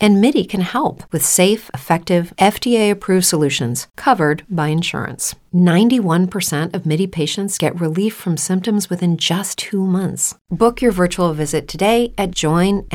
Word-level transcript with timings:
And 0.00 0.20
MIDI 0.20 0.44
can 0.44 0.60
help 0.60 1.02
with 1.12 1.24
safe, 1.24 1.70
effective, 1.74 2.32
FDA 2.38 2.90
approved 2.90 3.24
solutions 3.26 3.88
covered 3.96 4.44
by 4.48 4.68
insurance. 4.68 5.34
91% 5.54 6.74
of 6.74 6.86
MIDI 6.86 7.06
patients 7.06 7.58
get 7.58 7.80
relief 7.80 8.14
from 8.14 8.36
symptoms 8.36 8.90
within 8.90 9.16
just 9.16 9.58
two 9.58 9.84
months. 9.84 10.36
Book 10.50 10.80
your 10.82 10.92
virtual 10.92 11.32
visit 11.32 11.66
today 11.66 12.12
at 12.16 12.30
joinmidi.com. 12.30 12.88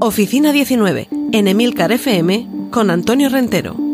Oficina 0.00 0.52
19, 0.52 1.08
en 1.32 1.48
Emilcar 1.48 1.90
FM, 1.90 2.70
con 2.70 2.90
Antonio 2.90 3.28
Rentero. 3.28 3.87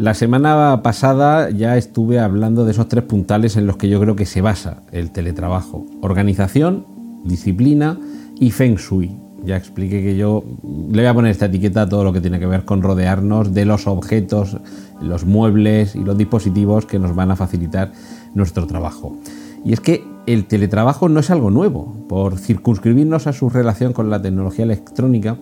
La 0.00 0.14
semana 0.14 0.80
pasada 0.82 1.50
ya 1.50 1.76
estuve 1.76 2.20
hablando 2.20 2.64
de 2.64 2.70
esos 2.70 2.88
tres 2.88 3.04
puntales 3.04 3.58
en 3.58 3.66
los 3.66 3.76
que 3.76 3.90
yo 3.90 4.00
creo 4.00 4.16
que 4.16 4.24
se 4.24 4.40
basa 4.40 4.82
el 4.92 5.10
teletrabajo. 5.10 5.84
Organización, 6.00 6.86
disciplina 7.22 7.98
y 8.38 8.50
feng 8.50 8.76
shui. 8.76 9.14
Ya 9.44 9.58
expliqué 9.58 10.02
que 10.02 10.16
yo 10.16 10.42
le 10.90 11.02
voy 11.02 11.06
a 11.06 11.12
poner 11.12 11.32
esta 11.32 11.44
etiqueta 11.44 11.82
a 11.82 11.88
todo 11.90 12.02
lo 12.02 12.14
que 12.14 12.22
tiene 12.22 12.40
que 12.40 12.46
ver 12.46 12.64
con 12.64 12.80
rodearnos 12.80 13.52
de 13.52 13.66
los 13.66 13.86
objetos, 13.86 14.56
los 15.02 15.26
muebles 15.26 15.94
y 15.94 15.98
los 15.98 16.16
dispositivos 16.16 16.86
que 16.86 16.98
nos 16.98 17.14
van 17.14 17.30
a 17.30 17.36
facilitar 17.36 17.92
nuestro 18.32 18.66
trabajo. 18.66 19.18
Y 19.66 19.74
es 19.74 19.80
que 19.80 20.02
el 20.24 20.46
teletrabajo 20.46 21.10
no 21.10 21.20
es 21.20 21.28
algo 21.28 21.50
nuevo. 21.50 22.06
Por 22.08 22.38
circunscribirnos 22.38 23.26
a 23.26 23.34
su 23.34 23.50
relación 23.50 23.92
con 23.92 24.08
la 24.08 24.22
tecnología 24.22 24.64
electrónica, 24.64 25.36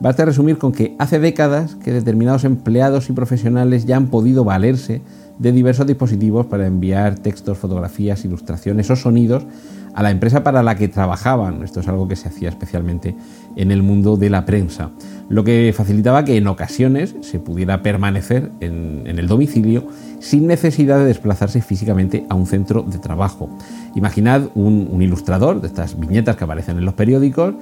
basta 0.00 0.24
resumir 0.24 0.58
con 0.58 0.72
que 0.72 0.94
hace 0.98 1.18
décadas 1.18 1.74
que 1.76 1.92
determinados 1.92 2.44
empleados 2.44 3.08
y 3.10 3.12
profesionales 3.12 3.86
ya 3.86 3.96
han 3.96 4.08
podido 4.08 4.44
valerse 4.44 5.02
de 5.38 5.52
diversos 5.52 5.86
dispositivos 5.86 6.46
para 6.46 6.66
enviar 6.66 7.18
textos, 7.18 7.58
fotografías, 7.58 8.24
ilustraciones 8.24 8.90
o 8.90 8.96
sonidos 8.96 9.44
a 9.96 10.02
la 10.02 10.10
empresa 10.10 10.44
para 10.44 10.62
la 10.62 10.76
que 10.76 10.88
trabajaban. 10.88 11.62
Esto 11.62 11.80
es 11.80 11.88
algo 11.88 12.06
que 12.06 12.16
se 12.16 12.28
hacía 12.28 12.50
especialmente 12.50 13.16
en 13.56 13.70
el 13.70 13.82
mundo 13.82 14.18
de 14.18 14.28
la 14.28 14.44
prensa, 14.44 14.90
lo 15.30 15.42
que 15.42 15.72
facilitaba 15.74 16.24
que 16.24 16.36
en 16.36 16.46
ocasiones 16.46 17.16
se 17.22 17.38
pudiera 17.38 17.82
permanecer 17.82 18.52
en, 18.60 19.06
el 19.06 19.26
domicilio 19.26 19.86
sin 20.20 20.46
necesidad 20.46 20.98
de 20.98 21.06
desplazarse 21.06 21.62
físicamente 21.62 22.26
a 22.28 22.34
un 22.34 22.46
centro 22.46 22.82
de 22.82 22.98
trabajo. 22.98 23.48
Imaginad 23.94 24.42
un, 24.54 25.00
ilustrador 25.00 25.62
de 25.62 25.68
estas 25.68 25.98
viñetas 25.98 26.36
que 26.36 26.44
aparecen 26.44 26.76
en 26.76 26.84
los 26.84 26.94
periódicos, 26.94 27.54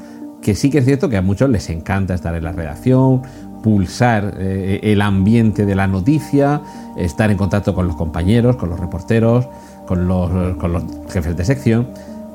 que 0.45 0.55
sí 0.55 0.71
que 0.71 0.79
es 0.79 0.85
cierto 0.85 1.09
que 1.09 1.17
a 1.17 1.23
muchos 1.23 1.51
les 1.51 1.71
encanta 1.71 2.15
estar 2.15 2.35
en 2.35 2.45
la 2.45 2.53
redacción, 2.53 3.23
pulsar 3.63 4.35
eh, 4.39 4.81
el 4.83 5.01
ambiente 5.01 5.67
de 5.67 5.75
la 5.75 5.87
noticia, 5.87 6.61
estar 6.97 7.31
en 7.31 7.37
contacto 7.37 7.75
con 7.75 7.87
los 7.87 7.97
compañeros, 7.97 8.57
con 8.57 8.69
los 8.69 8.79
reporteros, 8.79 9.49
con 9.87 10.07
los, 10.07 10.57
con 10.57 10.73
los 10.73 10.85
jefes 11.11 11.37
de 11.37 11.45
sección 11.45 11.89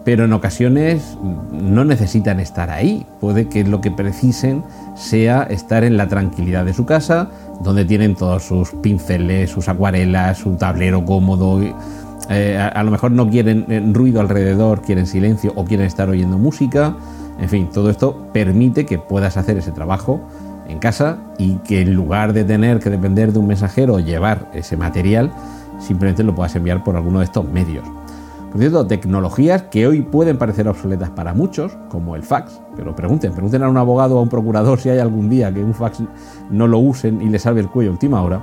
pero 0.04 0.26
en 0.26 0.34
ocasiones 0.34 1.18
no 1.52 1.86
necesitan 1.86 2.40
estar 2.40 2.72
ahí. 2.72 3.06
Puede 3.20 3.48
que 3.48 3.64
lo 3.64 3.80
que 3.80 3.92
precisen 3.92 4.64
sea 4.96 5.44
estar 5.44 5.84
en 5.84 5.98
la 5.98 6.08
tranquilidad 6.08 6.66
de 6.66 6.74
su 6.74 6.86
casa, 6.86 7.30
donde 7.62 7.86
tienen 7.86 8.16
todos 8.16 8.44
sus 8.44 8.72
pinceles, 8.72 9.52
sus 9.52 9.70
acuarelas, 9.70 10.40
su 10.40 10.56
tablero 10.56 11.06
cómodo. 11.06 11.62
Eh, 12.30 12.58
a, 12.58 12.84
lo 12.84 12.90
mejor 12.90 13.12
no 13.12 13.30
quieren 13.30 13.66
eh, 13.70 13.84
ruido 13.94 14.20
alrededor, 14.22 14.82
quieren 14.82 15.06
silencio 15.06 15.54
o 15.56 15.66
quieren 15.66 15.86
estar 15.86 16.10
oyendo 16.10 16.40
música. 16.40 16.96
En 17.42 17.50
fin, 17.50 17.70
todo 17.70 17.90
esto 17.90 18.28
permite 18.34 18.86
que 18.86 19.00
puedas 19.00 19.38
hacer 19.38 19.58
ese 19.58 19.72
trabajo 19.72 20.20
en 20.68 20.80
casa 20.80 21.18
y 21.38 21.56
que 21.58 21.82
en 21.82 21.94
lugar 21.94 22.34
de 22.34 22.44
tener 22.44 22.80
que 22.80 22.90
depender 22.90 23.34
de 23.34 23.40
un 23.40 23.48
mensajero 23.48 23.96
o 23.96 24.00
llevar 24.00 24.50
ese 24.54 24.78
material, 24.78 25.32
simplemente 25.80 26.24
lo 26.24 26.36
puedas 26.36 26.56
enviar 26.56 26.84
por 26.84 26.96
alguno 26.96 27.20
de 27.20 27.26
estos 27.26 27.46
medios. 27.50 27.86
Por 28.52 28.60
cierto, 28.60 28.88
tecnologías 28.88 29.64
que 29.64 29.86
hoy 29.86 30.02
pueden 30.02 30.38
parecer 30.38 30.68
obsoletas 30.68 31.12
para 31.12 31.34
muchos, 31.34 31.78
como 31.90 32.16
el 32.16 32.24
fax, 32.24 32.60
pero 32.76 32.96
pregunten, 32.96 33.32
pregunten 33.32 33.62
a 33.62 33.70
un 33.70 33.78
abogado 33.78 34.16
o 34.16 34.20
a 34.20 34.24
un 34.24 34.30
procurador 34.30 34.80
si 34.80 34.90
hay 34.90 34.98
algún 34.98 35.30
día 35.30 35.54
que 35.54 35.64
un 35.64 35.76
fax 35.76 36.02
no 36.50 36.68
lo 36.68 36.80
usen 36.80 37.22
y 37.22 37.30
le 37.30 37.38
salve 37.38 37.62
el 37.62 37.70
cuello 37.70 37.92
a 37.92 37.94
última 37.94 38.22
hora, 38.24 38.42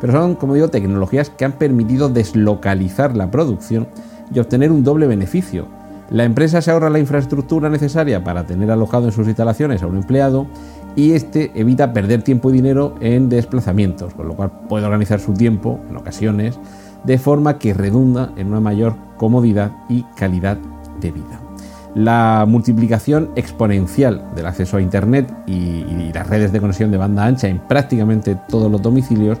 pero 0.00 0.12
son, 0.12 0.36
como 0.36 0.54
digo, 0.54 0.68
tecnologías 0.68 1.30
que 1.30 1.44
han 1.44 1.52
permitido 1.52 2.08
deslocalizar 2.08 3.16
la 3.16 3.30
producción 3.32 3.88
y 4.32 4.38
obtener 4.38 4.70
un 4.70 4.84
doble 4.84 5.08
beneficio. 5.08 5.66
La 6.10 6.24
empresa 6.24 6.62
se 6.62 6.70
ahorra 6.70 6.88
la 6.88 6.98
infraestructura 6.98 7.68
necesaria 7.68 8.24
para 8.24 8.44
tener 8.46 8.70
alojado 8.70 9.06
en 9.06 9.12
sus 9.12 9.26
instalaciones 9.26 9.82
a 9.82 9.86
un 9.86 9.96
empleado 9.96 10.46
y 10.96 11.12
este 11.12 11.52
evita 11.54 11.92
perder 11.92 12.22
tiempo 12.22 12.50
y 12.50 12.54
dinero 12.54 12.94
en 13.00 13.28
desplazamientos, 13.28 14.14
con 14.14 14.26
lo 14.26 14.34
cual 14.34 14.50
puede 14.68 14.86
organizar 14.86 15.20
su 15.20 15.34
tiempo, 15.34 15.78
en 15.90 15.96
ocasiones, 15.96 16.58
de 17.04 17.18
forma 17.18 17.58
que 17.58 17.74
redunda 17.74 18.32
en 18.36 18.48
una 18.48 18.60
mayor 18.60 18.94
comodidad 19.16 19.72
y 19.88 20.02
calidad 20.16 20.56
de 21.00 21.12
vida. 21.12 21.40
La 21.94 22.44
multiplicación 22.48 23.30
exponencial 23.36 24.24
del 24.34 24.46
acceso 24.46 24.76
a 24.76 24.80
Internet 24.80 25.32
y, 25.46 25.84
las 26.12 26.26
redes 26.26 26.52
de 26.52 26.60
conexión 26.60 26.90
de 26.90 26.96
banda 26.96 27.24
ancha 27.24 27.48
en 27.48 27.58
prácticamente 27.58 28.36
todos 28.48 28.70
los 28.72 28.82
domicilios 28.82 29.38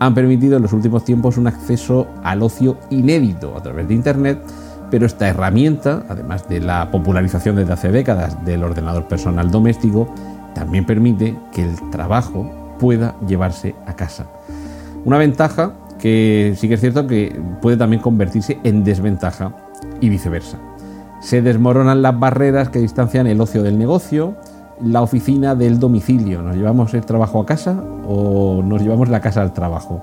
han 0.00 0.14
permitido 0.14 0.56
en 0.56 0.62
los 0.62 0.72
últimos 0.72 1.04
tiempos 1.04 1.36
un 1.36 1.46
acceso 1.46 2.08
al 2.24 2.42
ocio 2.42 2.76
inédito 2.90 3.56
a 3.56 3.62
través 3.62 3.86
de 3.86 3.94
Internet, 3.94 4.42
pero 4.90 5.06
esta 5.06 5.28
herramienta, 5.28 6.04
además 6.08 6.48
de 6.48 6.60
la 6.60 6.90
popularización 6.90 7.56
desde 7.56 7.72
hace 7.72 7.90
décadas 7.90 8.44
del 8.44 8.62
ordenador 8.62 9.06
personal 9.06 9.50
doméstico, 9.50 10.12
también 10.54 10.86
permite 10.86 11.36
que 11.52 11.62
el 11.62 11.90
trabajo 11.90 12.50
pueda 12.78 13.14
llevarse 13.26 13.74
a 13.86 13.94
casa. 13.94 14.26
Una 15.04 15.18
ventaja 15.18 15.74
que 15.98 16.54
sí 16.56 16.68
que 16.68 16.74
es 16.74 16.80
cierto 16.80 17.06
que 17.06 17.40
puede 17.60 17.76
también 17.76 18.00
convertirse 18.00 18.58
en 18.64 18.84
desventaja 18.84 19.52
y 20.00 20.08
viceversa. 20.08 20.58
Se 21.20 21.42
desmoronan 21.42 22.02
las 22.02 22.18
barreras 22.18 22.68
que 22.68 22.78
distancian 22.78 23.26
el 23.26 23.40
ocio 23.40 23.62
del 23.62 23.78
negocio, 23.78 24.36
la 24.80 25.02
oficina 25.02 25.56
del 25.56 25.80
domicilio. 25.80 26.42
¿Nos 26.42 26.56
llevamos 26.56 26.94
el 26.94 27.04
trabajo 27.04 27.40
a 27.40 27.46
casa 27.46 27.82
o 28.06 28.62
nos 28.62 28.80
llevamos 28.80 29.08
la 29.08 29.20
casa 29.20 29.42
al 29.42 29.52
trabajo? 29.52 30.00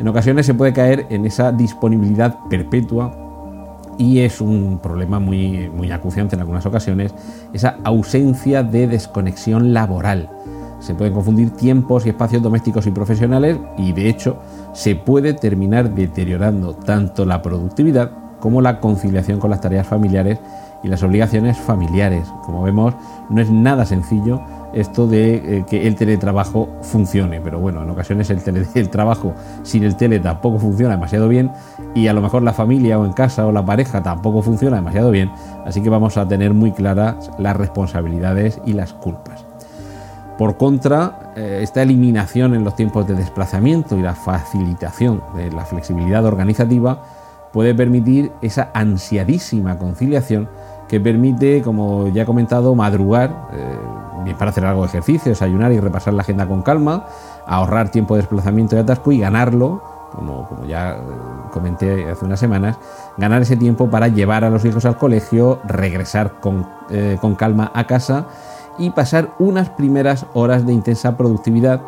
En 0.00 0.08
ocasiones 0.08 0.46
se 0.46 0.54
puede 0.54 0.72
caer 0.72 1.06
en 1.10 1.26
esa 1.26 1.52
disponibilidad 1.52 2.36
perpetua 2.48 3.27
y 3.98 4.20
es 4.20 4.40
un 4.40 4.78
problema 4.82 5.18
muy, 5.18 5.68
muy 5.68 5.90
acuciante 5.90 6.36
en 6.36 6.40
algunas 6.40 6.64
ocasiones, 6.64 7.14
esa 7.52 7.78
ausencia 7.84 8.62
de 8.62 8.86
desconexión 8.86 9.74
laboral 9.74 10.30
se 10.80 10.94
pueden 10.94 11.12
confundir 11.12 11.50
tiempos 11.50 12.06
y 12.06 12.10
espacios 12.10 12.42
domésticos 12.42 12.86
y 12.86 12.90
profesionales 12.90 13.58
y 13.76 13.92
de 13.92 14.08
hecho 14.08 14.38
se 14.72 14.94
puede 14.94 15.34
terminar 15.34 15.94
deteriorando 15.94 16.74
tanto 16.74 17.24
la 17.24 17.42
productividad 17.42 18.12
como 18.40 18.60
la 18.60 18.78
conciliación 18.78 19.40
con 19.40 19.50
las 19.50 19.60
tareas 19.60 19.86
familiares 19.86 20.38
y 20.84 20.88
las 20.88 21.02
obligaciones 21.02 21.58
familiares. 21.58 22.28
Como 22.44 22.62
vemos, 22.62 22.94
no 23.28 23.40
es 23.40 23.50
nada 23.50 23.84
sencillo 23.84 24.40
esto 24.72 25.06
de 25.06 25.34
eh, 25.34 25.64
que 25.68 25.86
el 25.86 25.94
teletrabajo 25.94 26.68
funcione, 26.82 27.40
pero 27.40 27.58
bueno, 27.58 27.82
en 27.82 27.90
ocasiones 27.90 28.30
el, 28.30 28.42
teletrabajo 28.42 29.34
sin 29.62 29.84
el 29.84 29.96
tele 29.96 30.20
tampoco 30.20 30.58
funciona 30.58 30.94
demasiado 30.94 31.28
bien 31.28 31.50
y 31.94 32.08
a 32.08 32.12
lo 32.12 32.20
mejor 32.20 32.42
la 32.42 32.52
familia 32.52 32.98
o 32.98 33.04
en 33.04 33.12
casa 33.12 33.46
o 33.46 33.52
la 33.52 33.64
pareja 33.64 34.02
tampoco 34.02 34.42
funciona 34.42 34.76
demasiado 34.76 35.10
bien, 35.10 35.30
así 35.64 35.82
que 35.82 35.90
vamos 35.90 36.16
a 36.16 36.28
tener 36.28 36.54
muy 36.54 36.72
claras 36.72 37.30
las 37.38 37.56
responsabilidades 37.56 38.60
y 38.66 38.72
las 38.74 38.92
culpas. 38.92 39.46
Por 40.36 40.56
contra, 40.56 41.32
eh, 41.34 41.60
esta 41.62 41.82
eliminación 41.82 42.54
en 42.54 42.62
los 42.62 42.76
tiempos 42.76 43.08
de 43.08 43.14
desplazamiento 43.14 43.96
y 43.98 44.02
la 44.02 44.14
facilitación 44.14 45.22
de 45.34 45.50
la 45.50 45.64
flexibilidad 45.64 46.24
organizativa 46.24 47.02
puede 47.52 47.74
permitir 47.74 48.30
esa 48.40 48.70
ansiadísima 48.72 49.78
conciliación 49.78 50.48
que 50.88 51.00
permite, 51.00 51.62
como 51.62 52.08
ya 52.08 52.22
he 52.22 52.26
comentado, 52.26 52.74
madrugar, 52.74 53.48
eh, 53.52 53.76
bien 54.24 54.36
para 54.36 54.50
hacer 54.50 54.64
algo 54.64 54.82
de 54.82 54.88
ejercicio, 54.88 55.30
desayunar 55.30 55.72
y 55.72 55.80
repasar 55.80 56.14
la 56.14 56.22
agenda 56.22 56.46
con 56.46 56.62
calma, 56.62 57.06
ahorrar 57.46 57.90
tiempo 57.90 58.14
de 58.14 58.22
desplazamiento 58.22 58.76
y 58.76 58.78
atasco 58.80 59.12
y 59.12 59.18
ganarlo, 59.18 59.82
como, 60.14 60.48
ya 60.66 60.92
eh, 60.92 61.00
comenté 61.52 62.10
hace 62.10 62.24
unas 62.24 62.40
semanas, 62.40 62.78
ganar 63.16 63.42
ese 63.42 63.56
tiempo 63.56 63.90
para 63.90 64.08
llevar 64.08 64.44
a 64.44 64.50
los 64.50 64.64
hijos 64.64 64.84
al 64.84 64.96
colegio, 64.96 65.60
regresar 65.64 66.40
con, 66.40 66.66
con 67.20 67.34
calma 67.34 67.70
a 67.74 67.86
casa 67.86 68.26
y 68.78 68.90
pasar 68.90 69.30
unas 69.38 69.68
primeras 69.70 70.26
horas 70.34 70.64
de 70.64 70.72
intensa 70.72 71.16
productividad, 71.16 71.80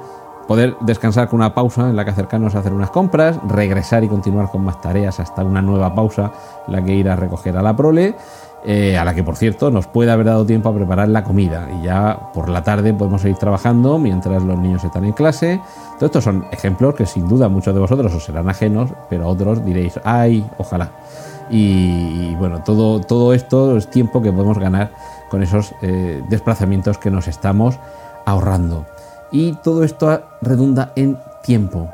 poder 0.47 0.77
descansar 0.81 1.29
con 1.29 1.38
una 1.38 1.55
pausa 1.55 1.88
en 1.88 1.97
la 1.97 2.05
que 2.05 2.11
acercarnos 2.11 2.56
a 2.56 2.59
hacer 2.59 2.73
unas 2.73 2.91
compras, 2.91 3.38
regresar 3.47 4.03
y 4.03 4.09
continuar 4.09 4.50
con 4.50 4.65
más 4.65 4.81
tareas 4.81 5.21
hasta 5.21 5.44
una 5.44 5.62
nueva 5.62 5.94
pausa 5.94 6.32
en 6.67 6.73
la 6.73 6.85
que 6.85 6.93
ir 6.93 7.09
a 7.09 7.15
recoger 7.15 7.56
a 7.56 7.62
la 7.62 7.77
prole, 7.77 8.17
eh, 8.64 8.98
a 8.98 9.04
la 9.04 9.14
que 9.14 9.24
por 9.24 9.36
cierto 9.36 9.70
nos 9.70 9.86
puede 9.86 10.10
haber 10.10 10.26
dado 10.26 10.44
tiempo 10.44 10.68
a 10.68 10.74
preparar 10.74 11.08
la 11.08 11.24
comida 11.24 11.68
y 11.78 11.84
ya 11.84 12.30
por 12.34 12.50
la 12.50 12.62
tarde 12.62 12.92
podemos 12.92 13.22
seguir 13.22 13.38
trabajando 13.38 13.98
mientras 13.98 14.42
los 14.42 14.58
niños 14.58 14.84
están 14.84 15.04
en 15.04 15.12
clase. 15.12 15.60
Todos 15.94 16.10
estos 16.10 16.24
son 16.24 16.44
ejemplos 16.52 16.94
que 16.94 17.06
sin 17.06 17.26
duda 17.28 17.48
muchos 17.48 17.74
de 17.74 17.80
vosotros 17.80 18.14
os 18.14 18.24
serán 18.24 18.48
ajenos, 18.50 18.90
pero 19.08 19.28
otros 19.28 19.64
diréis, 19.64 19.98
ay, 20.04 20.46
ojalá. 20.58 20.90
y, 21.50 22.34
bueno, 22.36 22.62
todo, 22.62 23.00
todo 23.00 23.34
esto 23.34 23.76
es 23.76 23.88
tiempo 23.88 24.22
que 24.22 24.30
podemos 24.30 24.58
ganar 24.58 24.90
con 25.30 25.42
esos 25.42 25.72
eh, 25.80 26.22
desplazamientos 26.28 26.98
que 26.98 27.10
nos 27.10 27.28
estamos 27.28 27.78
ahorrando. 28.26 28.84
Y 29.30 29.54
todo 29.62 29.84
esto 29.84 30.22
redunda 30.42 30.92
en 30.96 31.16
tiempo. 31.42 31.88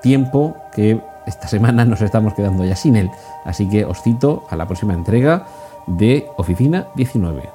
Tiempo 0.00 0.56
que 0.74 1.00
esta 1.26 1.46
semana 1.46 1.84
nos 1.84 2.00
estamos 2.00 2.34
quedando 2.34 2.64
ya 2.64 2.74
sin 2.74 2.96
él. 2.96 3.10
Así 3.44 3.68
que 3.68 3.84
os 3.84 4.02
cito 4.02 4.44
a 4.50 4.56
la 4.56 4.66
próxima 4.66 4.94
entrega 4.94 5.46
de 5.86 6.28
Oficina 6.36 6.88
19. 6.94 7.50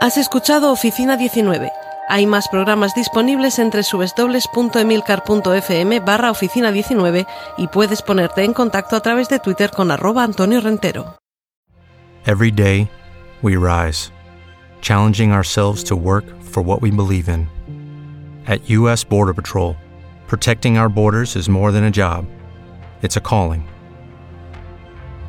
Has 0.00 0.16
escuchado 0.16 0.70
Oficina 0.70 1.16
19. 1.16 1.72
Hay 2.08 2.26
más 2.26 2.46
programas 2.48 2.94
disponibles 2.94 3.58
entre 3.58 3.82
subesdobles.emilcar.fm 3.82 6.00
barra 6.00 6.30
oficina 6.30 6.72
19 6.72 7.26
y 7.58 7.66
puedes 7.66 8.00
ponerte 8.00 8.44
en 8.44 8.54
contacto 8.54 8.96
a 8.96 9.00
través 9.00 9.28
de 9.28 9.40
Twitter 9.40 9.70
con 9.70 9.90
arroba 9.90 10.24
Antonio 10.24 10.60
Rentero. 10.60 11.16
Every 12.24 12.50
day, 12.50 12.88
we 13.42 13.56
rise, 13.56 14.10
challenging 14.80 15.32
ourselves 15.32 15.84
to 15.84 15.96
work 15.96 16.24
for 16.42 16.62
what 16.62 16.80
we 16.80 16.90
believe 16.90 17.28
in. 17.28 17.48
At 18.46 18.60
U.S. 18.70 19.04
Border 19.04 19.34
Patrol, 19.34 19.76
protecting 20.26 20.78
our 20.78 20.88
borders 20.88 21.36
is 21.36 21.48
more 21.48 21.72
than 21.72 21.84
a 21.84 21.90
job, 21.90 22.24
it's 23.02 23.16
a 23.16 23.20
calling. 23.20 23.64